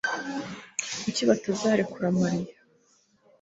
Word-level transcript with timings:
Kuki 1.01 1.23
batazarekura 1.29 2.05
Mariya 2.21 2.55